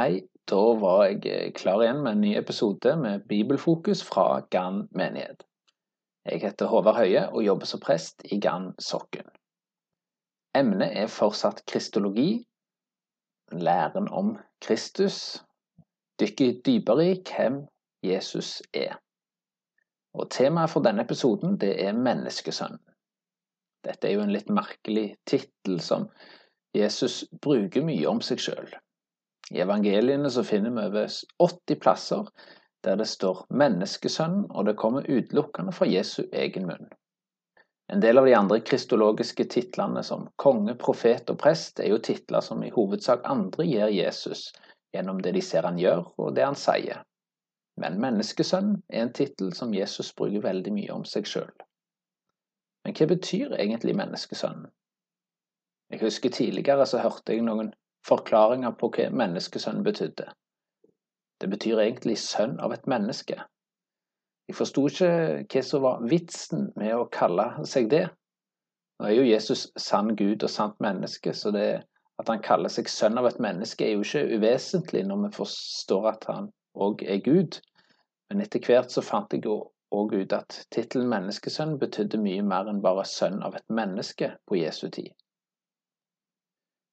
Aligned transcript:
Hei, 0.00 0.22
da 0.48 0.58
var 0.80 1.02
jeg 1.04 1.26
eh, 1.28 1.48
klar 1.52 1.82
igjen 1.84 1.98
med 2.00 2.14
en 2.14 2.22
ny 2.24 2.30
episode 2.38 2.94
med 2.96 3.26
bibelfokus 3.28 4.00
fra 4.06 4.38
Gann 4.54 4.86
menighet. 4.96 5.44
Jeg 6.24 6.40
heter 6.40 6.70
Håvard 6.72 6.96
Høie 6.96 7.26
og 7.26 7.44
jobber 7.44 7.68
som 7.68 7.82
prest 7.84 8.24
i 8.24 8.38
Gann 8.40 8.70
Sokken. 8.80 9.28
Emnet 10.56 10.96
er 11.02 11.12
fortsatt 11.12 11.60
kristologi, 11.68 12.46
læren 13.52 14.08
om 14.08 14.32
Kristus, 14.64 15.20
dykke 16.16 16.48
dypere 16.64 17.10
i 17.10 17.14
hvem 17.20 17.60
Jesus 18.00 18.56
er. 18.72 18.96
Og 20.16 20.30
Temaet 20.32 20.72
for 20.72 20.80
denne 20.80 21.04
episoden 21.04 21.60
det 21.60 21.74
er 21.84 22.04
menneskesønnen. 22.08 22.80
Dette 23.84 24.08
er 24.08 24.16
jo 24.16 24.24
en 24.24 24.32
litt 24.32 24.48
merkelig 24.48 25.10
tittel 25.28 25.82
som 25.84 26.08
Jesus 26.72 27.26
bruker 27.42 27.84
mye 27.84 28.08
om 28.08 28.24
seg 28.24 28.48
sjøl. 28.48 28.80
I 29.50 29.60
evangeliene 29.60 30.30
så 30.30 30.44
finner 30.44 30.70
vi 30.70 30.86
over 30.86 31.10
80 31.42 31.80
plasser 31.82 32.28
der 32.84 32.96
det 32.96 33.06
står 33.06 33.46
'menneskesønn', 33.50 34.46
og 34.50 34.66
det 34.66 34.76
kommer 34.76 35.10
utelukkende 35.10 35.72
fra 35.72 35.86
Jesu 35.86 36.22
egen 36.32 36.66
munn. 36.66 36.88
En 37.92 38.00
del 38.00 38.18
av 38.18 38.24
de 38.24 38.34
andre 38.36 38.60
kristologiske 38.60 39.44
titlene 39.44 40.02
som 40.06 40.28
konge, 40.36 40.74
profet 40.78 41.30
og 41.30 41.38
prest 41.38 41.80
er 41.80 41.90
jo 41.90 41.98
titler 41.98 42.40
som 42.40 42.62
i 42.62 42.70
hovedsak 42.70 43.20
andre 43.24 43.66
gir 43.66 43.90
Jesus 43.90 44.52
gjennom 44.94 45.18
det 45.22 45.34
de 45.34 45.42
ser 45.42 45.66
han 45.66 45.78
gjør, 45.78 46.04
og 46.18 46.34
det 46.36 46.44
han 46.44 46.58
sier. 46.58 47.02
Men 47.76 47.98
menneskesønn 48.00 48.76
er 48.88 49.02
en 49.02 49.12
tittel 49.12 49.52
som 49.56 49.74
Jesus 49.74 50.12
bruker 50.14 50.46
veldig 50.46 50.72
mye 50.72 50.94
om 50.94 51.04
seg 51.04 51.26
sjøl. 51.26 51.50
Men 52.84 52.94
hva 52.94 53.06
betyr 53.10 53.56
egentlig 53.58 53.96
menneskesønn? 53.98 54.68
Jeg 55.90 56.00
husker 56.00 56.30
tidligere 56.30 56.86
så 56.86 57.02
hørte 57.02 57.34
jeg 57.34 57.42
noen 57.42 57.74
forklaringer 58.06 58.74
på 58.80 58.90
hva 58.94 59.08
menneskesønn 59.22 59.82
betydde. 59.86 60.28
Det 61.40 61.48
betyr 61.48 61.80
egentlig 61.80 62.18
sønn 62.20 62.58
av 62.60 62.72
et 62.76 62.86
menneske. 62.90 63.38
Jeg 64.48 64.56
forsto 64.58 64.86
ikke 64.90 65.10
hva 65.46 65.62
som 65.64 65.84
var 65.84 66.02
vitsen 66.10 66.70
med 66.80 66.96
å 66.96 67.08
kalle 67.12 67.46
seg 67.70 67.88
det. 67.92 68.06
Nå 69.00 69.08
er 69.08 69.16
jo 69.16 69.28
Jesus 69.28 69.68
sann 69.80 70.14
Gud 70.16 70.42
og 70.44 70.52
sant 70.52 70.80
menneske, 70.84 71.32
så 71.32 71.52
det 71.54 71.68
at 72.20 72.28
han 72.28 72.42
kaller 72.44 72.72
seg 72.72 72.90
sønn 72.92 73.16
av 73.16 73.28
et 73.30 73.38
menneske, 73.40 73.86
er 73.86 73.94
jo 73.94 74.04
ikke 74.04 74.36
uvesentlig 74.36 75.06
når 75.08 75.22
vi 75.22 75.30
forstår 75.38 76.08
at 76.10 76.26
han 76.28 76.50
òg 76.76 77.04
er 77.08 77.22
Gud. 77.24 77.60
Men 78.28 78.44
etter 78.44 78.60
hvert 78.66 78.92
så 78.92 79.04
fant 79.04 79.32
jeg 79.32 79.46
òg 79.46 80.12
ut 80.14 80.34
at 80.36 80.58
tittelen 80.74 81.08
menneskesønn 81.10 81.78
betydde 81.80 82.20
mye 82.20 82.44
mer 82.46 82.68
enn 82.70 82.82
bare 82.84 83.06
sønn 83.08 83.40
av 83.46 83.56
et 83.56 83.66
menneske 83.72 84.34
på 84.46 84.60
Jesu 84.60 84.88
tid. 84.92 85.14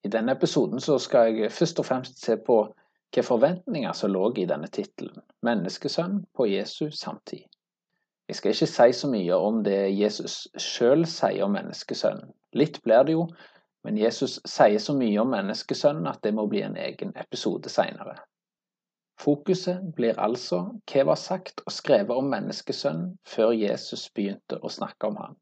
I 0.08 0.10
denne 0.10 0.32
episoden 0.38 0.80
skal 0.80 1.36
jeg 1.36 1.52
først 1.52 1.80
og 1.82 1.86
fremst 1.86 2.22
se 2.24 2.38
på 2.40 2.62
hvilke 2.64 3.24
forventninger 3.28 3.96
som 3.98 4.12
lå 4.14 4.30
i 4.40 4.46
denne 4.48 4.68
tittelen, 4.72 5.20
'Menneskesønn 5.44 6.22
på 6.36 6.46
Jesu 6.48 6.90
samtid'. 6.92 7.48
Jeg 8.28 8.36
skal 8.36 8.52
ikke 8.52 8.68
si 8.68 8.94
så 9.00 9.10
mye 9.12 9.36
om 9.36 9.64
det 9.64 10.00
Jesus 10.00 10.48
sjøl 10.58 11.06
sier 11.06 11.44
om 11.44 11.52
menneskesønnen. 11.56 12.32
Litt 12.54 12.80
blir 12.84 13.04
det 13.04 13.18
jo, 13.18 13.28
men 13.84 13.98
Jesus 13.98 14.40
sier 14.46 14.80
så 14.80 14.96
mye 14.96 15.20
om 15.22 15.32
menneskesønnen 15.32 16.08
at 16.08 16.24
det 16.24 16.34
må 16.34 16.48
bli 16.48 16.62
en 16.62 16.78
egen 16.78 17.12
episode 17.16 17.70
seinere. 17.70 18.16
Fokuset 19.20 19.94
blir 19.96 20.20
altså 20.20 20.62
hva 20.92 21.06
var 21.12 21.20
sagt 21.20 21.64
og 21.66 21.72
skrevet 21.72 22.16
om 22.16 22.32
menneskesønnen 22.32 23.18
før 23.26 23.52
Jesus 23.52 24.10
begynte 24.16 24.60
å 24.62 24.72
snakke 24.72 25.08
om 25.08 25.20
ham. 25.24 25.36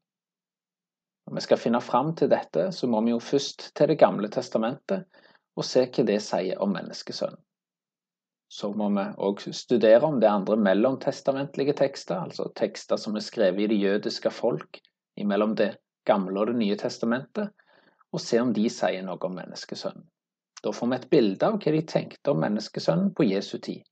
Når 1.26 1.34
vi 1.34 1.42
skal 1.42 1.58
finne 1.58 1.80
fram 1.82 2.12
til 2.14 2.30
dette, 2.30 2.68
så 2.72 2.86
må 2.86 3.00
vi 3.02 3.10
jo 3.10 3.18
først 3.22 3.72
til 3.74 3.90
Det 3.90 3.98
gamle 3.98 4.30
testamentet 4.30 5.06
og 5.56 5.64
se 5.66 5.82
hva 5.88 6.04
det 6.06 6.20
sier 6.22 6.60
om 6.62 6.74
menneskesønnen. 6.76 7.40
Så 8.48 8.70
må 8.78 8.86
vi 8.94 9.02
òg 9.26 9.42
studere 9.58 10.06
om 10.06 10.20
det 10.22 10.28
andre 10.30 10.56
mellomtestamentlige 10.56 11.74
tekster, 11.80 12.20
altså 12.28 12.46
tekster 12.54 13.00
som 13.00 13.16
er 13.18 13.24
skrevet 13.26 13.64
i 13.64 13.70
det 13.72 13.78
jødiske 13.80 14.30
folk 14.30 14.78
mellom 15.18 15.56
Det 15.58 15.72
gamle 16.06 16.40
og 16.40 16.52
Det 16.52 16.60
nye 16.60 16.76
testamentet, 16.78 17.50
og 18.12 18.22
se 18.22 18.38
om 18.40 18.52
de 18.54 18.68
sier 18.70 19.02
noe 19.02 19.18
om 19.26 19.34
menneskesønnen. 19.34 20.06
Da 20.62 20.72
får 20.72 20.88
vi 20.90 20.96
et 20.96 21.10
bilde 21.10 21.46
av 21.46 21.58
hva 21.58 21.72
de 21.74 21.82
tenkte 21.90 22.32
om 22.32 22.40
menneskesønnen 22.40 23.10
på 23.14 23.26
Jesu 23.26 23.58
tid. 23.58 23.82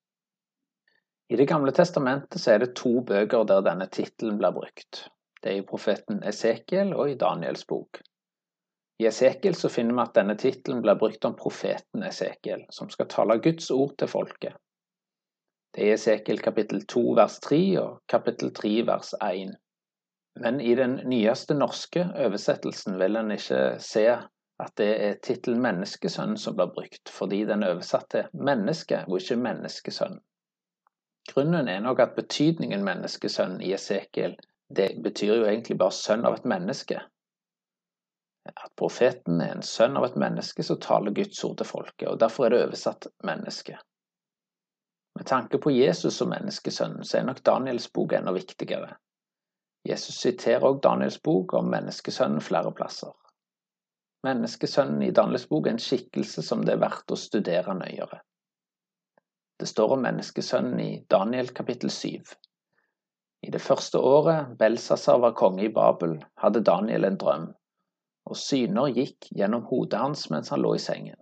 I 1.30 1.36
Det 1.36 1.48
gamle 1.50 1.72
testamentet 1.72 2.47
er 2.48 2.62
det 2.62 2.75
to 2.78 3.00
bøker 3.00 3.44
der 3.48 3.64
denne 3.66 3.88
tittelen 3.91 4.38
blir 4.38 4.54
brukt. 4.54 5.09
Det 5.44 5.53
er 5.53 5.60
i 5.60 5.69
profeten 5.69 6.22
Esekiel 6.25 6.94
og 6.97 7.10
i 7.12 7.16
Daniels 7.21 7.66
bok. 7.69 7.99
I 9.03 9.09
Esekiel 9.10 9.56
så 9.59 9.69
finner 9.69 9.93
vi 9.99 10.05
at 10.06 10.15
denne 10.16 10.37
tittelen 10.41 10.81
blir 10.81 10.97
brukt 10.97 11.27
om 11.28 11.34
profeten 11.37 12.06
Esekiel, 12.09 12.62
som 12.72 12.88
skal 12.88 13.10
tale 13.12 13.37
Guds 13.44 13.69
ord 13.75 13.93
til 14.00 14.09
folket. 14.09 14.56
Det 15.75 15.84
er 15.84 15.99
Esekiel 15.99 16.41
kapittel 16.41 16.87
2 16.88 17.03
vers 17.19 17.37
3 17.44 17.60
og 17.83 17.99
kapittel 18.09 18.54
3 18.56 18.72
vers 18.88 19.12
1. 19.21 19.53
Men 20.41 20.60
i 20.65 20.72
den 20.78 20.97
nyeste 21.10 21.59
norske 21.59 22.06
oversettelsen 22.25 22.97
vil 23.03 23.21
en 23.21 23.34
ikke 23.34 23.60
se 23.83 24.06
at 24.65 24.72
det 24.81 24.88
er 25.09 25.21
tittelen 25.27 25.60
menneskesønn 25.62 26.38
som 26.41 26.56
blir 26.56 26.72
brukt, 26.72 27.10
fordi 27.10 27.43
den 27.44 27.66
er 27.66 27.75
oversatt 27.75 28.09
til 28.15 28.33
menneske 28.33 29.03
og 29.09 29.19
ikke 29.19 29.37
menneskesønn. 29.44 30.16
Grunnen 31.34 31.69
er 31.69 31.84
nok 31.84 32.00
at 32.00 32.16
betydningen 32.16 32.84
menneskesønn 32.87 33.60
i 33.60 33.75
Esekiel 33.77 34.38
det 34.76 34.90
betyr 35.02 35.34
jo 35.34 35.48
egentlig 35.48 35.78
bare 35.80 35.94
sønn 35.94 36.24
av 36.28 36.38
et 36.38 36.46
menneske. 36.48 37.00
At 38.50 38.72
profeten 38.76 39.40
er 39.40 39.54
en 39.54 39.64
sønn 39.64 39.96
av 39.96 40.04
et 40.08 40.18
menneske 40.20 40.64
som 40.66 40.80
taler 40.80 41.14
Guds 41.16 41.40
ord 41.46 41.56
til 41.60 41.68
folket, 41.68 42.08
og 42.10 42.20
derfor 42.20 42.46
er 42.46 42.54
det 42.54 42.62
oversatt 42.66 43.08
menneske. 43.24 43.78
Med 45.14 45.26
tanke 45.30 45.58
på 45.62 45.70
Jesus 45.70 46.18
som 46.18 46.32
menneskesønn, 46.34 47.00
så 47.06 47.18
er 47.20 47.28
nok 47.28 47.42
Daniels 47.46 47.86
bok 47.92 48.12
enda 48.18 48.34
viktigere. 48.34 48.96
Jesus 49.88 50.18
siterer 50.20 50.64
også 50.64 50.82
Daniels 50.88 51.20
bok 51.22 51.54
om 51.54 51.70
menneskesønnen 51.70 52.42
flere 52.42 52.72
plasser. 52.74 53.12
Menneskesønnen 54.24 55.02
i 55.04 55.12
Daniels 55.12 55.46
bok 55.48 55.66
er 55.68 55.76
en 55.76 55.82
skikkelse 55.86 56.42
som 56.42 56.64
det 56.64 56.74
er 56.74 56.82
verdt 56.82 57.12
å 57.12 57.20
studere 57.20 57.76
nøyere. 57.76 58.22
Det 59.60 59.68
står 59.70 59.94
om 59.94 60.02
menneskesønnen 60.02 60.80
i 60.80 60.91
Daniel 61.10 61.52
kapittel 61.54 61.92
7. 61.92 62.32
I 63.44 63.50
det 63.53 63.60
første 63.60 64.00
året 64.00 64.55
Belsassar 64.59 65.19
var 65.21 65.34
konge 65.37 65.66
i 65.66 65.72
Babel, 65.72 66.15
hadde 66.41 66.62
Daniel 66.65 67.05
en 67.05 67.19
drøm, 67.21 67.43
og 68.25 68.38
syner 68.41 68.94
gikk 68.97 69.28
gjennom 69.37 69.66
hodet 69.69 70.00
hans 70.00 70.31
mens 70.32 70.49
han 70.55 70.62
lå 70.65 70.71
i 70.78 70.81
sengen. 70.81 71.19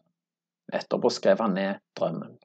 Etterpå 0.79 1.11
skrev 1.11 1.43
han 1.43 1.57
ned 1.59 1.81
drømmen. 1.99 2.37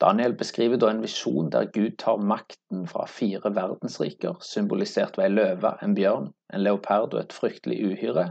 Daniel 0.00 0.32
beskriver 0.38 0.80
da 0.80 0.88
en 0.90 1.02
visjon 1.04 1.50
der 1.52 1.68
Gud 1.74 1.98
tar 2.00 2.24
makten 2.32 2.86
fra 2.90 3.04
fire 3.18 3.52
verdensriker, 3.54 4.40
symbolisert 4.40 5.20
ved 5.20 5.28
ei 5.28 5.34
løve, 5.34 5.74
en 5.84 5.98
bjørn, 5.98 6.32
en 6.54 6.64
leopard 6.64 7.12
og 7.12 7.20
et 7.20 7.36
fryktelig 7.36 7.82
uhyre. 7.90 8.30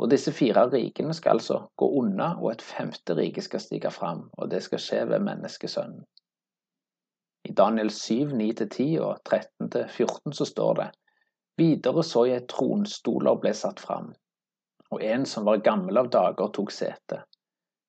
Og 0.00 0.10
disse 0.10 0.32
fire 0.32 0.64
rikene 0.72 1.14
skal 1.14 1.36
altså 1.36 1.60
gå 1.76 1.90
unna, 2.00 2.32
og 2.40 2.54
et 2.54 2.64
femte 2.64 3.14
rike 3.20 3.44
skal 3.44 3.60
stige 3.60 3.92
fram, 3.92 4.24
og 4.40 4.50
det 4.50 4.64
skal 4.64 4.80
skje 4.82 5.04
ved 5.12 5.22
menneskesønnen. 5.28 6.06
I 7.44 7.52
Daniel 7.52 7.90
7, 7.90 8.32
9-10 8.38 9.00
og 9.02 9.18
13-14 9.28 10.34
så 10.38 10.46
står 10.46 10.74
det 10.78 10.90
Videre 11.58 12.04
så 12.06 12.24
jeg 12.30 12.46
tronstoler 12.48 13.38
ble 13.42 13.52
satt 13.56 13.80
fram, 13.82 14.12
og 14.90 15.02
en 15.04 15.26
som 15.28 15.44
var 15.48 15.64
gammel 15.66 15.98
av 16.00 16.08
dager, 16.14 16.48
tok 16.54 16.70
sete. 16.72 17.18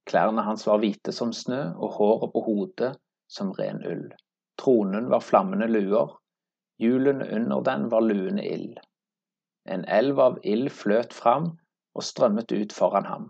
Klærne 0.09 0.43
hans 0.43 0.65
var 0.67 0.81
hvite 0.81 1.13
som 1.15 1.31
snø, 1.33 1.61
og 1.77 1.95
håret 1.99 2.33
på 2.33 2.43
hodet 2.47 2.89
som 3.31 3.53
ren 3.59 3.79
ull. 3.87 4.09
Tronen 4.59 5.07
var 5.13 5.23
flammende 5.23 5.69
luer, 5.69 6.17
hjulene 6.81 7.29
under 7.37 7.61
den 7.69 7.87
var 7.93 8.03
luende 8.03 8.43
ild. 8.43 8.81
En 9.65 9.85
elv 9.87 10.19
av 10.19 10.41
ild 10.43 10.71
fløt 10.71 11.13
fram 11.13 11.53
og 11.95 12.03
strømmet 12.03 12.51
ut 12.51 12.73
foran 12.75 13.07
ham. 13.07 13.29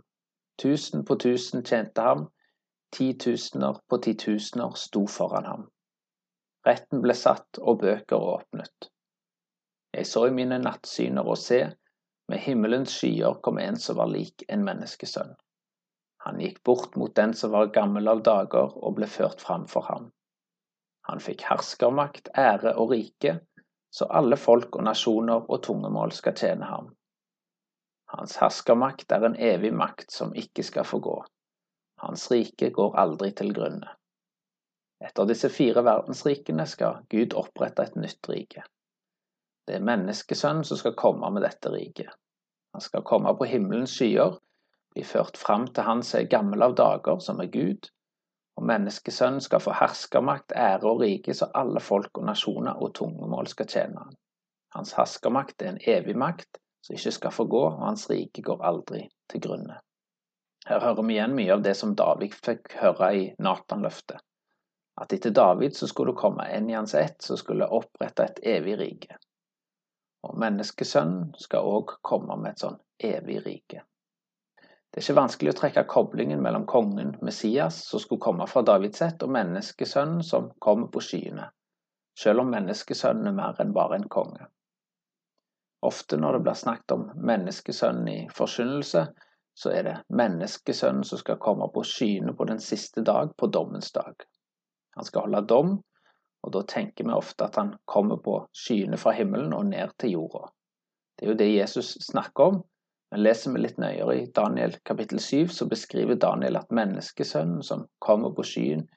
Tusen 0.58 1.06
på 1.06 1.20
tusen 1.22 1.64
tjente 1.66 2.02
ham, 2.02 2.26
titusener 2.96 3.78
på 3.90 4.02
titusener 4.08 4.74
sto 4.80 5.06
foran 5.08 5.46
ham. 5.46 5.70
Retten 6.68 7.02
ble 7.04 7.16
satt 7.18 7.60
og 7.60 7.82
bøker 7.82 8.24
åpnet. 8.24 8.90
Jeg 9.94 10.08
så 10.10 10.28
i 10.28 10.36
mine 10.36 10.58
nattsyner 10.64 11.28
og 11.28 11.38
se, 11.38 11.60
med 12.32 12.40
himmelens 12.40 12.94
skyer 12.96 13.36
kom 13.44 13.60
en 13.60 13.76
som 13.80 14.00
var 14.00 14.10
lik 14.10 14.46
en 14.48 14.64
menneskesønn. 14.66 15.34
Han 16.24 16.40
gikk 16.40 16.62
bort 16.64 16.96
mot 16.96 17.12
den 17.16 17.34
som 17.36 17.52
var 17.52 17.74
gammel 17.76 18.08
av 18.08 18.24
dager, 18.24 18.72
og 18.80 18.96
ble 18.96 19.10
ført 19.12 19.44
fram 19.44 19.68
for 19.68 19.84
ham. 19.92 20.08
Han 21.10 21.20
fikk 21.20 21.44
herskermakt, 21.50 22.30
ære 22.32 22.78
og 22.80 22.94
rike, 22.96 23.42
så 23.92 24.08
alle 24.08 24.40
folk 24.40 24.78
og 24.80 24.86
nasjoner 24.88 25.44
og 25.44 25.66
tungemål 25.68 26.16
skal 26.16 26.38
tjene 26.40 26.70
ham. 26.70 26.94
Hans 28.14 28.38
herskermakt 28.40 29.12
er 29.12 29.28
en 29.28 29.36
evig 29.36 29.74
makt 29.76 30.16
som 30.16 30.32
ikke 30.38 30.64
skal 30.64 30.88
få 30.88 31.02
gå. 31.04 31.18
Hans 32.06 32.30
rike 32.32 32.72
går 32.72 32.96
aldri 33.04 33.34
til 33.36 33.52
grunne. 33.58 33.92
Etter 35.04 35.28
disse 35.28 35.50
fire 35.52 35.84
verdensrikene 35.84 36.66
skal 36.70 37.02
Gud 37.12 37.36
opprette 37.40 37.84
et 37.84 37.98
nytt 38.00 38.30
rike. 38.32 38.64
Det 39.68 39.78
er 39.78 39.88
menneskesønnen 39.88 40.64
som 40.68 40.80
skal 40.80 40.96
komme 41.00 41.30
med 41.36 41.44
dette 41.44 41.72
riket. 41.72 42.12
Han 42.74 42.84
skal 42.84 43.04
komme 43.08 43.32
på 43.38 43.48
himmelens 43.48 43.94
skyer, 43.98 44.38
bli 44.94 45.04
ført 45.08 45.38
fram 45.38 45.68
til 45.68 45.86
han 45.88 46.04
som 46.08 46.22
er 46.22 46.32
gammel 46.32 46.64
av 46.66 46.78
dager, 46.80 47.20
som 47.24 47.42
er 47.44 47.52
Gud, 47.52 47.92
Og 48.56 48.66
menneskesønnen 48.70 49.42
skal 49.42 49.62
få 49.66 49.74
herskermakt, 49.74 50.54
ære 50.56 50.86
og 50.86 51.00
rike, 51.02 51.34
så 51.34 51.48
alle 51.58 51.82
folk 51.82 52.20
og 52.22 52.28
nasjoner 52.30 52.78
og 52.78 52.94
tungemål 53.00 53.50
skal 53.50 53.70
tjene 53.70 54.04
han. 54.04 54.20
Hans 54.76 54.94
herskermakt 54.98 55.62
er 55.62 55.74
en 55.74 55.82
evig 55.88 56.16
makt 56.18 56.60
som 56.86 56.98
ikke 56.98 57.16
skal 57.18 57.34
få 57.34 57.48
gå, 57.50 57.64
og 57.72 57.82
hans 57.88 58.06
rike 58.12 58.44
går 58.46 58.62
aldri 58.66 59.08
til 59.32 59.42
grunne. 59.42 59.80
Her 60.68 60.80
hører 60.80 61.04
vi 61.08 61.18
igjen 61.18 61.34
mye 61.36 61.56
av 61.56 61.64
det 61.66 61.74
som 61.80 61.96
David 61.98 62.36
fikk 62.46 62.78
høre 62.80 63.10
i 63.18 63.26
Natan-løftet. 63.42 64.22
At 65.02 65.14
etter 65.14 65.32
David 65.34 65.76
så 65.76 65.88
skulle 65.88 66.12
det 66.12 66.22
komme 66.22 66.46
en 66.46 66.70
i 66.70 66.74
hans 66.74 66.94
ett 66.96 67.22
som 67.22 67.38
skulle 67.38 67.68
opprette 67.68 68.24
et 68.24 68.44
evig 68.58 68.78
rike. 68.80 69.18
Og 70.24 70.38
menneskesønnen 70.40 71.34
skal 71.42 71.66
òg 71.68 71.98
komme 72.02 72.38
med 72.38 72.54
et 72.54 72.64
sånn 72.64 72.78
evig 73.04 73.42
rike. 73.46 73.82
Det 74.94 75.02
er 75.02 75.08
ikke 75.08 75.18
vanskelig 75.18 75.52
å 75.52 75.58
trekke 75.58 75.84
koblingen 75.90 76.42
mellom 76.46 76.68
kongen, 76.70 77.16
Messias, 77.26 77.80
som 77.90 78.00
skulle 78.00 78.22
komme 78.22 78.46
fra 78.48 78.62
Davids 78.62 79.02
ett, 79.02 79.24
og 79.26 79.34
menneskesønnen 79.34 80.22
som 80.24 80.52
kommer 80.62 80.92
på 80.94 81.02
skyene, 81.02 81.48
selv 82.20 82.44
om 82.44 82.54
menneskesønnen 82.54 83.32
er 83.32 83.38
mer 83.40 83.62
enn 83.64 83.74
bare 83.74 83.98
en 83.98 84.06
konge. 84.16 84.46
Ofte 85.84 86.20
når 86.22 86.38
det 86.38 86.44
blir 86.46 86.60
snakket 86.62 86.94
om 86.96 87.08
menneskesønnen 87.18 88.12
i 88.14 88.20
forkynnelse, 88.38 89.08
så 89.58 89.74
er 89.74 89.84
det 89.90 89.96
menneskesønnen 90.14 91.04
som 91.10 91.20
skal 91.20 91.42
komme 91.42 91.68
på 91.74 91.84
skyene 91.90 92.38
på 92.38 92.46
den 92.54 92.62
siste 92.62 93.02
dag, 93.02 93.34
på 93.38 93.50
dommens 93.50 93.92
dag. 93.98 94.14
Han 94.98 95.08
skal 95.08 95.28
holde 95.28 95.44
dom, 95.50 95.74
og 96.44 96.54
da 96.54 96.66
tenker 96.68 97.08
vi 97.08 97.16
ofte 97.16 97.48
at 97.48 97.58
han 97.60 97.74
kommer 97.90 98.20
på 98.24 98.42
skyene 98.56 99.00
fra 99.00 99.16
himmelen 99.16 99.56
og 99.56 99.70
ned 99.72 99.96
til 100.02 100.18
jorda. 100.18 100.48
Det 101.18 101.26
er 101.26 101.34
jo 101.34 101.40
det 101.40 101.50
Jesus 101.54 101.96
snakker 102.04 102.52
om 102.52 102.64
men 103.14 103.22
leser 103.22 103.52
vi 103.54 103.60
litt 103.62 103.76
nøyere 103.78 104.14
i 104.18 104.30
Daniel 104.34 104.72
kapittel 104.90 105.20
7, 105.22 105.52
så 105.54 105.68
beskriver 105.70 106.18
Daniel 106.18 106.56
at 106.58 106.72
menneskesønnen 106.74 107.60
som 107.62 107.84
kommer 108.02 108.32
på 108.34 108.42
skyen, 108.50 108.88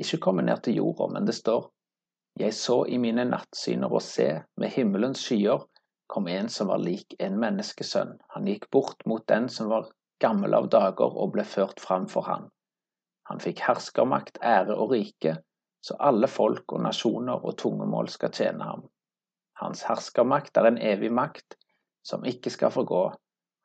ikke 0.00 0.16
kommer 0.24 0.46
ned 0.46 0.62
til 0.64 0.78
jorda, 0.78 1.10
men 1.12 1.28
det 1.28 1.34
står 1.36 1.66
Jeg 2.40 2.54
så 2.56 2.78
i 2.88 2.96
mine 2.96 3.26
nattsyner 3.28 3.92
og 3.92 4.00
se, 4.00 4.30
med 4.56 4.72
himmelens 4.72 5.20
skyer 5.28 5.60
kom 6.08 6.30
en 6.32 6.48
som 6.48 6.72
var 6.72 6.80
lik 6.80 7.18
en 7.20 7.36
menneskesønn. 7.42 8.16
Han 8.32 8.48
gikk 8.48 8.64
bort 8.72 9.04
mot 9.04 9.28
den 9.28 9.50
som 9.52 9.68
var 9.68 9.92
gammel 10.24 10.56
av 10.56 10.70
dager 10.72 11.12
og 11.12 11.34
ble 11.36 11.44
ført 11.44 11.76
fram 11.84 12.08
for 12.08 12.24
han. 12.32 12.48
Han 13.28 13.42
fikk 13.42 13.62
herskermakt, 13.66 14.38
ære 14.42 14.76
og 14.76 14.92
rike, 14.94 15.36
så 15.82 15.96
alle 16.02 16.28
folk 16.30 16.72
og 16.72 16.82
nasjoner 16.86 17.42
og 17.42 17.56
tungemål 17.58 18.10
skal 18.10 18.34
tjene 18.34 18.66
ham. 18.66 18.86
Hans 19.60 19.82
herskermakt 19.88 20.56
er 20.56 20.68
en 20.68 20.78
evig 20.82 21.10
makt 21.14 21.56
som 22.06 22.26
ikke 22.28 22.52
skal 22.54 22.74
forgå, 22.74 23.02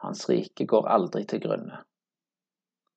hans 0.01 0.27
rike 0.29 0.65
går 0.65 0.87
aldri 0.89 1.25
til 1.29 1.43
grunne. 1.43 1.83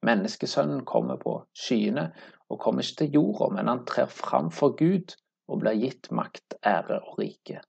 Menneskesønnen 0.05 0.85
kommer 0.89 1.21
på 1.21 1.35
skyene 1.57 2.11
og 2.53 2.61
kommer 2.61 2.85
ikke 2.85 3.05
til 3.05 3.19
jorda, 3.19 3.51
men 3.57 3.69
han 3.69 3.85
trer 3.89 4.09
fram 4.13 4.51
for 4.53 4.77
Gud 4.79 5.17
og 5.49 5.61
blir 5.61 5.81
gitt 5.81 6.11
makt, 6.13 6.57
ære 6.65 7.01
og 7.01 7.19
rike. 7.21 7.61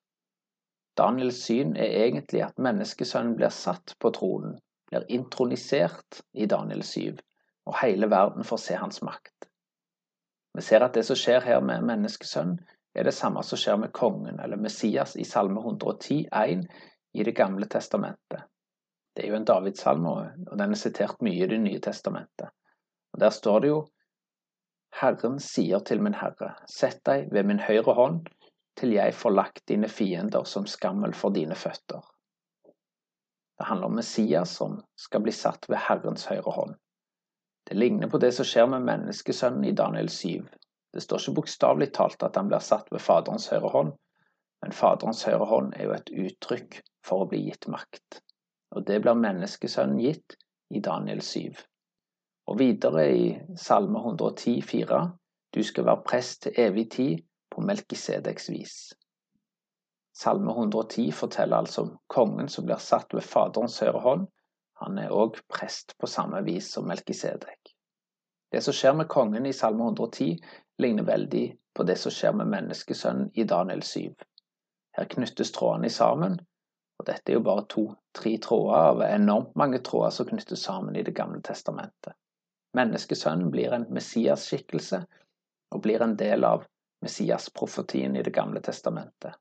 Daniels 0.95 1.41
syn 1.43 1.75
er 1.75 1.95
egentlig 2.05 2.43
at 2.45 2.59
menneskesønnen 2.59 3.35
blir 3.35 3.51
satt 3.51 3.95
på 3.99 4.11
tronen, 4.15 4.55
blir 4.87 5.07
intronisert 5.11 6.21
i 6.33 6.47
Daniel 6.47 6.83
7, 6.83 7.19
og 7.65 7.77
hele 7.81 8.09
verden 8.11 8.43
får 8.43 8.57
se 8.57 8.79
hans 8.79 9.01
makt. 9.01 9.49
Vi 10.55 10.63
ser 10.63 10.85
at 10.85 10.93
det 10.95 11.03
som 11.07 11.17
skjer 11.19 11.43
her 11.43 11.61
med 11.61 11.83
menneskesønnen, 11.83 12.59
er 12.95 13.03
det 13.03 13.11
samme 13.11 13.41
som 13.43 13.59
skjer 13.59 13.75
med 13.81 13.91
kongen 13.91 14.39
eller 14.39 14.55
Messias 14.57 15.17
i 15.19 15.25
Salme 15.27 15.59
110, 15.59 16.29
1 16.31 16.61
i 17.13 17.23
Det 17.23 17.33
gamle 17.35 17.67
testamentet. 17.67 18.45
Det 19.15 19.25
er 19.25 19.33
jo 19.33 19.35
en 19.35 19.47
Davidssalme, 19.47 20.13
og 20.51 20.57
den 20.59 20.71
er 20.71 20.79
sitert 20.79 21.19
mye 21.23 21.43
i 21.43 21.49
Det 21.51 21.59
nye 21.59 21.81
testamentet. 21.83 22.55
Og 23.13 23.19
Der 23.19 23.29
står 23.29 23.59
det 23.59 23.67
jo 23.67 23.81
Herren 24.95 25.39
sier 25.43 25.79
til 25.83 26.01
min 26.01 26.15
Herre, 26.15 26.53
sett 26.71 27.01
deg 27.03 27.27
ved 27.35 27.43
min 27.43 27.59
høyre 27.59 27.93
hånd, 27.93 28.29
til 28.79 28.93
jeg 28.95 29.13
får 29.15 29.31
lagt 29.35 29.67
dine 29.67 29.89
fiender 29.91 30.43
som 30.47 30.67
skammel 30.67 31.13
for 31.13 31.35
dine 31.35 31.55
føtter. 31.55 31.99
Det 33.59 33.67
handler 33.67 33.87
om 33.87 33.95
Messias 33.99 34.55
som 34.55 34.79
skal 34.95 35.23
bli 35.23 35.31
satt 35.35 35.67
ved 35.69 35.83
Herrens 35.83 36.25
høyre 36.31 36.51
hånd. 36.51 36.75
Det 37.65 37.77
ligner 37.77 38.11
på 38.11 38.21
det 38.21 38.31
som 38.37 38.45
skjer 38.45 38.67
med 38.71 38.85
menneskesønnen 38.85 39.65
i 39.65 39.73
Daniel 39.77 40.09
7. 40.09 40.43
Det 40.93 41.03
står 41.03 41.23
ikke 41.23 41.39
bokstavelig 41.41 41.91
talt 41.97 42.23
at 42.23 42.37
han 42.39 42.51
blir 42.51 42.63
satt 42.63 42.91
ved 42.93 43.03
Faderens 43.03 43.49
høyre 43.51 43.71
hånd, 43.73 43.95
men 44.63 44.75
Faderens 44.75 45.25
høyre 45.27 45.49
hånd 45.49 45.73
er 45.75 45.89
jo 45.89 45.97
et 45.97 46.13
uttrykk 46.27 46.79
for 47.05 47.25
å 47.25 47.29
bli 47.31 47.41
gitt 47.47 47.67
makt 47.71 48.21
og 48.75 48.83
det 48.87 48.99
blir 49.03 49.15
menneskesønnen 49.15 50.01
gitt 50.03 50.35
i 50.75 50.81
Daniel 50.83 51.21
7. 51.23 51.55
Og 52.51 52.59
videre 52.59 53.05
i 53.15 53.27
Salme 53.57 54.01
110, 54.01 54.59
110,4.: 54.61 54.99
Du 55.55 55.63
skal 55.63 55.87
være 55.87 56.03
prest 56.05 56.41
til 56.43 56.59
evig 56.59 56.89
tid 56.91 57.23
på 57.51 57.63
Melkisedeks 57.63 58.49
vis. 58.51 58.75
Salme 60.15 60.51
110 60.51 61.11
forteller 61.11 61.57
altså 61.57 61.85
om 61.85 61.93
kongen 62.07 62.51
som 62.51 62.67
blir 62.67 62.83
satt 62.83 63.15
ved 63.15 63.23
Faderens 63.23 63.79
høyre 63.79 64.01
hånd. 64.03 64.27
Han 64.81 64.97
er 64.99 65.13
òg 65.15 65.39
prest 65.51 65.95
på 65.97 66.07
samme 66.07 66.41
vis 66.43 66.71
som 66.73 66.87
Melkisedek. 66.87 67.75
Det 68.51 68.61
som 68.61 68.75
skjer 68.75 68.93
med 68.93 69.07
kongen 69.11 69.45
i 69.45 69.53
Salme 69.53 69.83
110, 69.83 70.35
ligner 70.77 71.03
veldig 71.03 71.45
på 71.75 71.83
det 71.83 71.95
som 71.99 72.11
skjer 72.11 72.35
med 72.39 72.51
menneskesønnen 72.51 73.31
i 73.33 73.43
Daniel 73.43 73.83
7. 73.83 74.11
Her 74.95 75.07
knyttes 75.11 75.51
trådene 75.51 75.89
sammen, 75.89 76.37
og 76.99 77.07
dette 77.07 77.31
er 77.31 77.39
jo 77.39 77.45
bare 77.47 77.65
to-tre 77.71 78.37
tråder 78.43 78.91
av 78.91 79.01
enormt 79.07 79.55
mange 79.59 79.81
tråder 79.83 80.13
som 80.15 80.29
knyttes 80.29 80.63
sammen 80.63 80.95
i 80.95 81.03
Det 81.03 81.15
gamle 81.15 81.41
testamentet. 81.43 82.15
Menneskesønnen 82.75 83.51
blir 83.51 83.73
en 83.75 83.87
Messias-skikkelse 83.91 85.01
og 85.71 85.81
blir 85.83 86.03
en 86.03 86.15
del 86.19 86.43
av 86.43 86.63
Messias-profetien 87.03 88.15
i 88.15 88.23
Det 88.23 88.31
gamle 88.35 88.61
testamentet. 88.61 89.35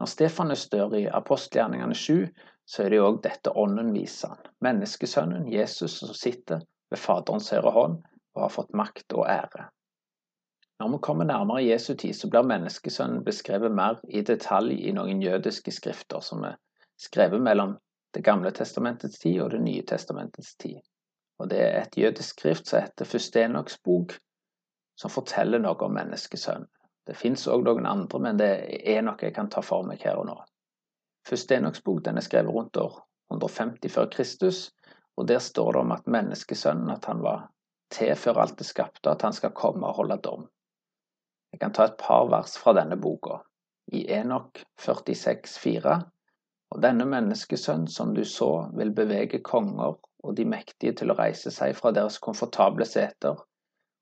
Når 0.00 0.06
Stefanus 0.06 0.68
dør 0.72 0.94
i 0.96 1.06
apostelgjerningene 1.06 1.94
7, 1.94 2.26
så 2.70 2.84
er 2.84 2.92
det 2.92 3.00
jo 3.00 3.06
òg 3.08 3.16
dette 3.24 3.50
ånden 3.58 3.88
viser 3.96 4.30
han. 4.30 4.50
Menneskesønnen, 4.62 5.48
Jesus, 5.50 5.96
som 5.98 6.14
sitter 6.14 6.60
ved 6.90 7.00
Faderens 7.02 7.48
høyre 7.50 7.72
hånd 7.74 7.96
og 8.36 8.42
har 8.44 8.52
fått 8.54 8.76
makt 8.78 9.16
og 9.18 9.24
ære. 9.26 9.64
Når 10.80 10.92
vi 10.92 11.00
kommer 11.02 11.26
nærmere 11.26 11.64
Jesu 11.64 11.94
tid, 11.94 12.14
så 12.14 12.30
blir 12.30 12.46
menneskesønnen 12.46 13.24
beskrevet 13.26 13.74
mer 13.74 13.98
i 14.08 14.22
detalj 14.22 14.76
i 14.86 14.92
noen 14.94 15.18
jødiske 15.20 15.74
skrifter 15.74 16.22
som 16.24 16.46
er 16.46 16.60
skrevet 16.98 17.42
mellom 17.42 17.78
Det 18.14 18.24
gamle 18.26 18.50
testamentets 18.50 19.18
tid 19.22 19.36
og 19.42 19.50
Det 19.50 19.60
nye 19.62 19.82
testamentets 19.86 20.56
tid. 20.56 20.78
Og 21.38 21.50
Det 21.50 21.60
er 21.62 21.82
et 21.82 21.98
jødisk 21.98 22.38
skrift 22.38 22.66
som 22.66 22.80
heter 22.80 23.04
Fustenoks 23.04 23.78
bok, 23.84 24.14
som 24.96 25.10
forteller 25.10 25.58
noe 25.58 25.78
om 25.84 25.94
menneskesønnen. 25.94 26.66
Det 27.06 27.16
fins 27.16 27.46
òg 27.48 27.62
noen 27.64 27.86
andre, 27.86 28.18
men 28.18 28.38
det 28.38 28.50
er 28.86 29.02
noe 29.02 29.18
jeg 29.22 29.34
kan 29.34 29.50
ta 29.50 29.60
for 29.60 29.82
meg 29.86 30.02
her 30.02 30.18
og 30.22 30.26
nå. 30.26 30.38
Fustenoks 31.28 31.82
bok 31.84 32.04
den 32.04 32.18
er 32.18 32.24
skrevet 32.24 32.54
rundt 32.54 32.76
år 32.80 33.00
150 33.32 33.92
før 33.94 34.08
Kristus, 34.12 34.60
og 35.16 35.28
der 35.28 35.38
står 35.38 35.72
det 35.72 35.80
om 35.80 35.92
at 35.92 36.06
menneskesønnen 36.06 36.90
at 36.94 37.04
han 37.10 37.22
var 37.22 37.48
til 37.94 38.14
før 38.16 38.40
alt 38.44 38.60
er 38.62 38.68
skapt, 38.68 39.04
og 39.06 39.12
at 39.12 39.22
han 39.26 39.36
skal 39.36 39.54
komme 39.56 39.86
og 39.86 39.98
holde 40.00 40.18
dom. 40.24 40.48
Jeg 41.52 41.60
kan 41.60 41.74
ta 41.74 41.88
et 41.90 41.98
par 41.98 42.28
vers 42.30 42.56
fra 42.58 42.74
denne 42.78 42.96
boka. 42.96 43.40
I 43.92 44.04
Enok 44.20 44.62
46,4. 44.78 45.96
Og 46.70 46.82
denne 46.82 47.06
menneskesønn 47.10 47.88
som 47.90 48.14
du 48.14 48.22
så, 48.24 48.70
vil 48.78 48.92
bevege 48.94 49.42
konger 49.42 49.96
og 50.22 50.36
de 50.36 50.44
mektige 50.46 50.94
til 51.00 51.10
å 51.10 51.16
reise 51.18 51.50
seg 51.50 51.74
fra 51.74 51.90
deres 51.96 52.20
komfortable 52.22 52.86
seter, 52.86 53.40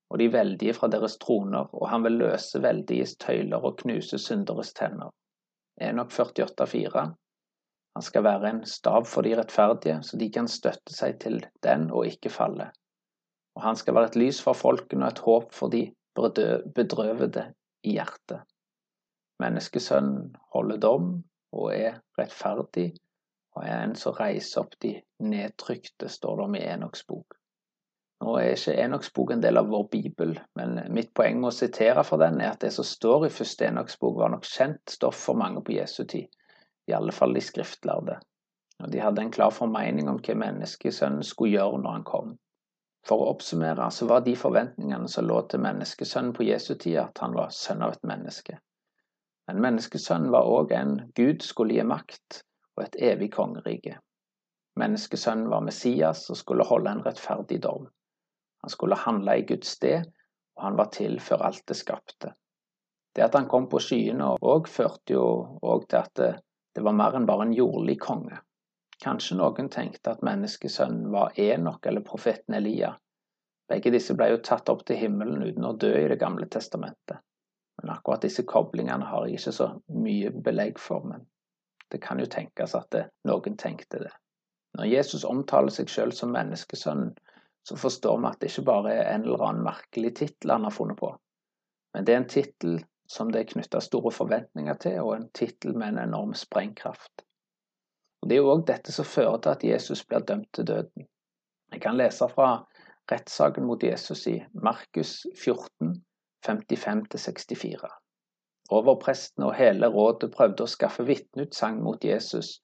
og 0.08 0.20
de 0.20 0.28
veldige 0.32 0.75
fra 0.76 0.90
deres 0.92 1.16
troner, 1.22 1.68
og 1.72 1.88
han 1.88 2.04
vil 2.04 2.18
løse 2.20 2.60
veldiges 2.62 3.16
tøyler 3.22 3.64
og 3.64 3.78
knuse 3.80 4.20
synderes 4.20 4.75
tenner. 4.76 5.12
Enok 5.80 6.11
48,4. 6.12 7.06
Han 7.97 8.02
skal 8.02 8.25
være 8.25 8.50
en 8.50 8.61
stav 8.66 9.06
for 9.11 9.26
de 9.26 9.35
rettferdige, 9.38 10.02
så 10.02 10.18
de 10.18 10.28
kan 10.35 10.49
støtte 10.50 10.94
seg 10.94 11.18
til 11.23 11.40
den 11.64 11.88
og 11.90 12.06
ikke 12.06 12.30
falle. 12.30 12.68
Og 13.58 13.64
han 13.64 13.78
skal 13.78 13.94
være 13.94 14.12
et 14.12 14.18
lys 14.20 14.42
for 14.42 14.58
folkene 14.58 15.06
og 15.06 15.14
et 15.14 15.25
håp 15.25 15.54
for 15.54 15.73
de 15.73 15.82
bedrøvede 16.75 17.49
i 17.87 17.97
hjertet. 17.97 18.42
Menneskesønnen 19.42 20.35
holder 20.54 20.82
dom 20.82 21.11
og 21.54 21.70
er 21.75 22.00
rettferdig, 22.18 22.92
og 23.56 23.64
er 23.66 23.82
en 23.82 23.94
som 23.99 24.16
reiser 24.18 24.64
opp 24.64 24.75
de 24.82 24.97
nedtrykte, 25.23 26.11
står 26.11 26.38
det 26.38 26.47
om 26.49 26.56
i 26.58 26.64
Enoks 26.66 27.06
bok. 27.06 27.38
Nå 28.18 28.32
er 28.40 28.56
ikke 28.56 28.75
Enoks 28.82 29.12
bok 29.14 29.30
en 29.30 29.42
del 29.42 29.60
av 29.60 29.68
vår 29.70 29.84
bibel, 29.92 30.32
men 30.58 30.80
mitt 30.94 31.12
poeng 31.14 31.38
med 31.38 31.52
å 31.52 31.54
sitere 31.54 32.02
fra 32.04 32.18
den 32.18 32.40
er 32.42 32.50
at 32.52 32.64
det 32.64 32.72
som 32.75 32.87
står 32.87 33.28
i 33.28 33.30
første 33.32 33.68
Enoks 33.68 33.98
bok, 34.00 34.16
var 34.18 34.32
nok 34.32 34.48
kjent 34.48 34.90
stoff 34.90 35.20
for 35.28 35.38
mange 35.38 35.62
på 35.62 35.76
Jesu 35.76 36.02
tid, 36.02 36.26
i 36.90 36.96
alle 36.98 37.14
fall 37.14 37.37
de 37.37 37.44
skriftlærde. 37.44 38.18
Og 38.82 38.90
de 38.90 39.00
hadde 39.02 39.22
en 39.22 39.32
klar 39.34 39.54
formening 39.54 40.10
om 40.10 40.18
hva 40.22 40.34
menneskesønnen 40.38 41.26
skulle 41.26 41.54
gjøre 41.54 41.78
når 41.82 41.96
han 41.96 42.06
kom. 42.10 42.34
For 43.06 43.22
å 43.22 43.30
oppsummere 43.32 43.87
så 43.94 44.08
var 44.10 44.25
de 44.26 44.34
forventningene 44.38 45.08
som 45.10 45.26
lå 45.28 45.38
til 45.50 45.62
menneskesønnen 45.64 46.34
på 46.34 46.46
Jesu 46.48 46.75
tid, 46.75 46.98
at 47.04 47.22
han 47.22 47.37
var 47.38 47.54
sønn 47.54 47.84
av 47.87 47.94
et 47.94 48.06
menneske. 48.06 48.58
Men 49.48 49.62
menneskesønnen 49.64 50.34
var 50.34 50.50
òg 50.50 50.75
en 50.76 50.98
Gud 51.16 51.46
skulle 51.46 51.78
gi 51.78 51.87
makt 51.87 52.42
og 52.76 52.84
et 52.84 52.98
evig 53.12 53.30
kongerike. 53.38 53.96
Menneskesønnen 54.78 55.48
var 55.50 55.64
Messias 55.64 56.26
og 56.30 56.38
skulle 56.38 56.66
holde 56.66 56.92
en 56.92 57.06
rettferdig 57.06 57.62
dom. 57.64 57.88
Han 58.62 58.72
skulle 58.74 58.98
handle 58.98 59.38
i 59.38 59.46
Guds 59.46 59.76
sted 59.78 60.06
og 60.58 60.64
han 60.64 60.76
var 60.76 60.90
til 60.94 61.20
før 61.22 61.46
alt 61.48 61.62
det 61.70 61.76
skapte. 61.78 62.32
Det 63.14 63.22
at 63.24 63.34
han 63.38 63.46
kom 63.50 63.68
på 63.70 63.80
skyene 63.82 64.32
òg 64.42 64.68
førte 64.70 65.14
jo 65.14 65.24
òg 65.62 65.86
til 65.88 66.00
at 66.00 66.14
det, 66.18 66.32
det 66.74 66.82
var 66.86 66.96
mer 66.98 67.14
enn 67.14 67.26
bare 67.26 67.46
en 67.46 67.54
jordlig 67.54 67.96
konge. 68.02 68.40
Kanskje 69.02 69.38
noen 69.38 69.70
tenkte 69.70 70.16
at 70.16 70.24
menneskesønnen 70.26 71.12
var 71.14 71.38
Enok 71.38 71.86
eller 71.86 72.02
profeten 72.06 72.58
Elia. 72.58 72.90
Begge 73.70 73.92
disse 73.94 74.16
ble 74.18 74.32
jo 74.32 74.42
tatt 74.42 74.70
opp 74.72 74.82
til 74.86 74.98
himmelen 74.98 75.44
uten 75.46 75.66
å 75.68 75.76
dø 75.78 75.92
i 75.94 76.08
Det 76.10 76.18
gamle 76.18 76.48
testamentet. 76.50 77.22
Men 77.78 77.94
akkurat 77.94 78.24
disse 78.26 78.42
koblingene 78.42 79.06
har 79.06 79.26
jeg 79.26 79.38
ikke 79.38 79.54
så 79.54 79.68
mye 79.94 80.32
belegg 80.34 80.80
for. 80.82 81.06
Men 81.06 81.28
det 81.92 82.02
kan 82.02 82.18
jo 82.18 82.26
tenkes 82.26 82.74
at 82.74 82.90
det, 82.90 83.04
noen 83.30 83.56
tenkte 83.56 84.02
det. 84.02 84.14
Når 84.74 84.90
Jesus 84.90 85.24
omtaler 85.24 85.70
seg 85.70 85.90
selv 85.90 86.16
som 86.18 86.34
menneskesønnen, 86.34 87.14
så 87.68 87.76
forstår 87.76 88.20
vi 88.22 88.28
at 88.30 88.38
det 88.40 88.48
ikke 88.48 88.64
bare 88.64 88.92
er 88.94 89.10
en 89.12 89.26
eller 89.26 89.42
annen 89.44 89.66
merkelig 89.66 90.14
tittel 90.22 90.54
han 90.54 90.64
har 90.64 90.72
funnet 90.72 90.96
på, 90.96 91.10
men 91.94 92.06
det 92.06 92.14
er 92.14 92.22
en 92.22 92.30
tittel 92.32 92.78
som 93.08 93.32
det 93.32 93.42
er 93.42 93.50
knytta 93.52 93.80
store 93.84 94.12
forventninger 94.12 94.78
til, 94.80 95.00
og 95.02 95.14
en 95.16 95.28
tittel 95.37 95.76
med 95.76 95.94
en 95.94 96.02
enorm 96.08 96.34
sprengkraft. 96.37 97.25
Og 98.22 98.28
Det 98.28 98.37
er 98.37 98.42
jo 98.42 98.52
òg 98.52 98.64
dette 98.68 98.92
som 98.92 99.06
fører 99.08 99.38
til 99.42 99.54
at 99.54 99.64
Jesus 99.64 100.04
blir 100.04 100.25
dømt 100.28 100.48
til 100.54 100.66
døden. 100.66 101.06
Jeg 101.72 101.80
kan 101.84 101.96
lese 101.96 102.28
fra 102.32 102.48
rettssaken 103.12 103.64
mot 103.68 103.82
Jesus 103.84 104.26
i 104.26 104.38
Markus 104.52 105.26
14, 105.37 105.94
55-64. 106.46 107.88
Overpresten 108.70 109.44
og 109.44 109.54
hele 109.56 109.88
rådet 109.92 110.32
prøvde 110.32 110.64
å 110.64 110.72
skaffe 110.72 111.04
vitneutsagn 111.08 111.80
mot 111.84 112.04
Jesus 112.04 112.58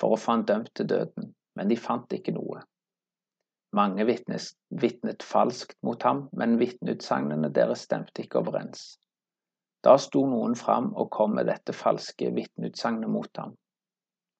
for 0.00 0.14
å 0.14 0.18
få 0.18 0.38
han 0.38 0.46
dømt 0.46 0.72
til 0.74 0.88
døden, 0.90 1.34
men 1.54 1.70
de 1.70 1.78
fant 1.78 2.14
ikke 2.14 2.34
noe. 2.34 2.62
Mange 3.74 4.04
vitnet 4.06 5.24
falskt 5.26 5.76
mot 5.82 6.02
ham, 6.06 6.28
men 6.32 6.58
vitneutsagnene 6.60 7.50
deres 7.54 7.86
stemte 7.88 8.22
ikke 8.22 8.38
overens. 8.44 8.84
Da 9.84 9.96
sto 9.98 10.22
noen 10.30 10.54
fram 10.56 10.92
og 10.94 11.10
kom 11.12 11.34
med 11.36 11.48
dette 11.50 11.74
falske 11.76 12.30
vitneutsagnet 12.36 13.10
mot 13.10 13.40
ham. 13.40 13.56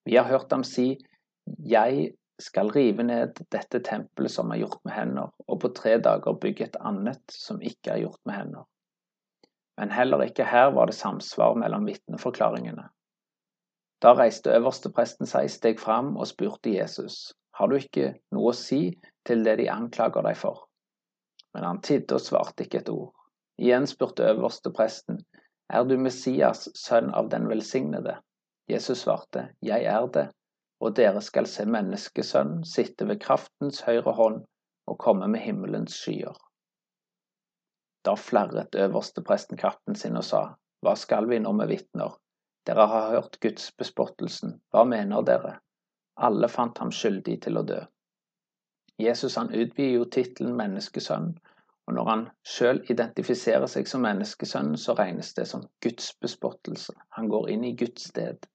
Vi 0.05 0.15
har 0.15 0.29
hørt 0.29 0.53
ham 0.55 0.63
si, 0.63 0.95
Jeg 1.45 2.13
skal 2.39 2.71
rive 2.73 3.03
ned 3.03 3.37
dette 3.53 3.79
tempelet 3.85 4.31
som 4.31 4.49
er 4.51 4.63
gjort 4.63 4.79
med 4.87 4.93
hender, 4.95 5.29
og 5.47 5.59
på 5.61 5.69
tre 5.77 5.97
dager 6.01 6.39
bygge 6.41 6.65
et 6.65 6.79
annet 6.79 7.21
som 7.31 7.61
ikke 7.61 7.91
er 7.93 8.01
gjort 8.05 8.21
med 8.25 8.35
hender. 8.35 8.65
Men 9.77 9.91
heller 9.91 10.23
ikke 10.23 10.47
her 10.47 10.71
var 10.73 10.87
det 10.89 10.95
samsvar 10.95 11.55
mellom 11.59 11.85
vitneforklaringene. 11.85 12.87
Da 14.01 14.13
reiste 14.15 14.55
øverstepresten 14.55 15.27
seg, 15.27 15.51
steg 15.51 15.79
fram 15.79 16.15
og 16.17 16.27
spurte 16.31 16.73
Jesus, 16.73 17.35
har 17.55 17.67
du 17.67 17.77
ikke 17.77 18.15
noe 18.35 18.51
å 18.51 18.57
si 18.57 18.95
til 19.27 19.43
det 19.45 19.57
de 19.61 19.69
anklager 19.71 20.25
deg 20.25 20.37
for? 20.39 20.65
Men 21.55 21.67
han 21.69 21.81
tidde 21.81 22.17
og 22.17 22.23
svarte 22.23 22.65
ikke 22.65 22.83
et 22.83 22.91
ord. 22.91 23.13
Igjen 23.61 23.87
spurte 23.87 24.27
øverstepresten, 24.27 25.21
er 25.73 25.85
du 25.89 25.95
Messias, 25.97 26.67
sønn 26.77 27.13
av 27.15 27.29
den 27.31 27.47
velsignede? 27.49 28.19
Jesus 28.69 29.05
svarte, 29.05 29.47
jeg 29.65 29.85
er 29.89 30.07
det, 30.13 30.25
og 30.81 30.95
dere 30.97 31.21
skal 31.25 31.47
se 31.49 31.65
menneskesønnen 31.69 32.65
sitte 32.67 33.07
ved 33.09 33.21
kraftens 33.23 33.81
høyre 33.87 34.13
hånd 34.17 34.43
og 34.85 34.99
komme 35.01 35.29
med 35.31 35.41
himmelens 35.41 35.95
skyer. 36.03 36.35
Da 38.05 38.13
flerret 38.19 38.75
øverstepresten 38.77 39.57
katten 39.57 39.97
sin 39.97 40.17
og 40.19 40.25
sa, 40.27 40.43
Hva 40.85 40.93
skal 40.99 41.25
vi 41.31 41.39
nå 41.41 41.55
med 41.57 41.71
vitner? 41.71 42.13
Dere 42.65 42.85
har 42.89 43.09
hørt 43.13 43.39
gudsbespottelsen, 43.41 44.59
hva 44.73 44.83
mener 44.85 45.25
dere? 45.25 45.55
Alle 46.15 46.49
fant 46.49 46.77
ham 46.81 46.91
skyldig 46.93 47.39
til 47.45 47.57
å 47.57 47.65
dø. 47.65 47.81
Jesus 48.99 49.35
han 49.35 49.51
utvider 49.53 49.97
jo 49.97 50.05
tittelen 50.11 50.55
menneskesønn, 50.57 51.33
og 51.85 51.93
når 51.93 52.09
han 52.09 52.23
sjøl 52.47 52.81
identifiserer 52.89 53.67
seg 53.69 53.89
som 53.89 54.01
menneskesønn, 54.05 54.73
så 54.77 54.95
regnes 54.97 55.33
det 55.37 55.45
som 55.49 55.65
Guds 55.83 56.13
bespottelse. 56.21 56.95
Han 57.17 57.29
går 57.29 57.49
inn 57.53 57.65
i 57.67 57.75
Guds 57.77 58.07
sted. 58.09 58.47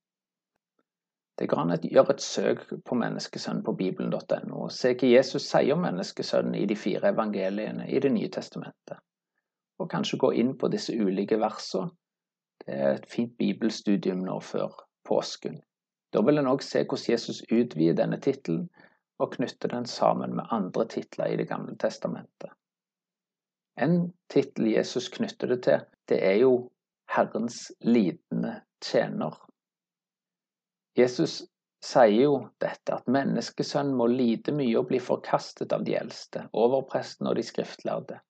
Det 1.38 1.48
går 1.48 1.60
an 1.62 1.74
å 1.76 1.78
gjøre 1.82 2.16
et 2.16 2.24
søk 2.24 2.66
på 2.84 2.96
menneskesønn 3.00 3.62
på 3.64 3.72
bibelen.no 3.76 4.64
og 4.66 4.74
se 4.76 4.92
hva 4.92 5.12
Jesus 5.12 5.46
sier 5.48 5.72
om 5.76 5.86
menneskesønnen 5.86 6.58
i 6.58 6.66
de 6.68 6.76
fire 6.76 7.14
evangeliene 7.14 7.86
i 7.88 8.00
Det 8.00 8.10
nye 8.12 8.28
testamentet 8.28 9.00
og 9.80 9.88
kanskje 9.88 10.18
gå 10.20 10.32
inn 10.42 10.52
på 10.60 10.68
disse 10.68 10.92
ulike 10.92 11.38
versene. 11.40 11.94
Det 12.60 12.76
er 12.76 12.98
et 12.98 13.06
fint 13.08 13.32
bibelstudium 13.40 14.20
nå 14.26 14.36
før 14.44 14.74
påsken. 15.08 15.56
Da 16.12 16.20
vil 16.26 16.38
en 16.38 16.50
òg 16.50 16.60
se 16.66 16.82
hvordan 16.84 17.12
Jesus 17.14 17.40
utvider 17.48 17.96
denne 18.02 18.18
tittelen 18.20 18.66
og 19.20 19.34
knytter 19.36 19.72
den 19.74 19.86
sammen 19.86 20.34
med 20.36 20.48
andre 20.50 20.86
titler 20.88 21.32
i 21.32 21.36
Det 21.36 21.48
gamle 21.48 21.76
testamentet. 21.76 22.50
En 23.80 24.12
tittel 24.32 24.72
Jesus 24.72 25.08
knytter 25.08 25.48
det 25.54 25.62
til, 25.64 25.84
det 26.08 26.18
er 26.24 26.40
jo 26.42 26.70
Herrens 27.10 27.72
lidende 27.80 28.60
tjener. 28.84 29.36
Jesus 30.98 31.42
sier 31.84 32.24
jo 32.26 32.34
dette, 32.60 32.96
at 32.96 33.08
menneskesønnen 33.08 33.96
må 33.96 34.06
lide 34.10 34.52
mye 34.52 34.76
og 34.78 34.90
bli 34.90 35.00
forkastet 35.00 35.72
av 35.72 35.84
de 35.86 35.96
eldste, 35.96 36.44
overpresten 36.52 37.30
og 37.30 37.38
de 37.38 37.44
skriftlærde. 37.46 38.20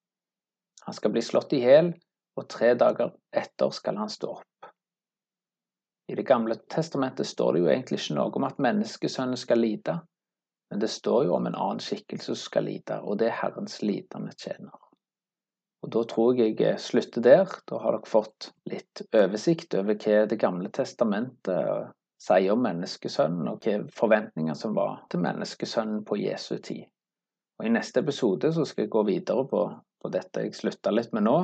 Han 0.87 0.97
skal 0.97 1.13
bli 1.15 1.23
slått 1.25 1.53
i 1.57 1.65
hjel, 1.65 1.93
og 2.39 2.47
tre 2.49 2.75
dager 2.79 3.13
etter 3.37 3.75
skal 3.75 3.99
han 4.01 4.13
stå 4.13 4.31
opp. 4.39 4.71
I 6.11 6.15
Det 6.15 6.27
gamle 6.27 6.57
testamentet 6.71 7.27
står 7.27 7.53
det 7.53 7.61
jo 7.61 7.69
egentlig 7.71 8.01
ikke 8.01 8.17
noe 8.17 8.33
om 8.39 8.47
at 8.49 8.63
menneskesønnen 8.63 9.39
skal 9.39 9.61
lide, 9.63 10.01
men 10.71 10.83
det 10.83 10.91
står 10.93 11.25
jo 11.27 11.35
om 11.37 11.47
en 11.47 11.59
annen 11.59 11.83
skikkelse 11.83 12.33
som 12.33 12.39
skal 12.39 12.69
lide, 12.69 13.01
og 13.03 13.19
det 13.19 13.29
er 13.31 13.39
Herrens 13.43 13.81
lidende 13.83 14.33
tjener. 14.39 14.77
Og 15.83 15.91
Da 15.91 16.03
tror 16.05 16.37
jeg 16.37 16.61
jeg 16.61 16.81
slutter 16.81 17.23
der. 17.25 17.53
Da 17.69 17.79
har 17.81 17.97
dere 17.97 18.07
fått 18.07 18.51
litt 18.69 19.01
oversikt 19.17 19.75
over 19.75 19.97
hva 19.97 20.27
Det 20.29 20.39
gamle 20.39 20.69
testamentet 20.69 21.93
sier 22.21 22.53
om 22.53 22.61
menneskesønnen, 22.63 23.49
og 23.49 23.65
hvilke 23.65 23.89
forventninger 23.97 24.55
som 24.55 24.75
var 24.77 25.07
til 25.11 25.25
menneskesønnen 25.25 26.05
på 26.05 26.21
Jesu 26.21 26.59
tid. 26.59 26.85
Og 27.59 27.67
I 27.67 27.73
neste 27.73 28.01
episode 28.01 28.53
så 28.53 28.65
skal 28.65 28.85
jeg 28.85 28.93
gå 28.93 29.03
videre 29.09 29.47
på 29.49 29.65
på 30.01 30.09
dette 30.09 30.45
jeg 30.45 30.57
slutta 30.57 30.93
litt 30.95 31.13
med 31.13 31.27
nå, 31.27 31.37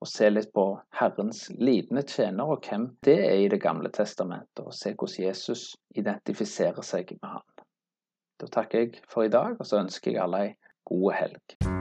og 0.00 0.08
se 0.08 0.30
litt 0.30 0.52
på 0.56 0.64
Herrens 0.96 1.44
lidende 1.60 2.02
tjener 2.08 2.48
og 2.54 2.64
hvem 2.66 2.88
det 3.06 3.18
er 3.26 3.42
i 3.44 3.50
Det 3.52 3.60
gamle 3.62 3.90
testamentet, 3.92 4.64
og 4.64 4.74
se 4.74 4.94
hvordan 4.94 5.26
Jesus 5.26 5.64
identifiserer 5.94 6.82
seg 6.82 7.12
med 7.20 7.36
han. 7.36 7.59
Da 8.40 8.46
takker 8.48 8.78
jeg 8.78 9.02
for 9.08 9.28
i 9.28 9.32
dag, 9.32 9.58
og 9.60 9.66
så 9.68 9.82
ønsker 9.82 10.14
jeg 10.14 10.22
alle 10.24 10.46
ei 10.46 10.56
god 10.88 11.12
helg. 11.18 11.79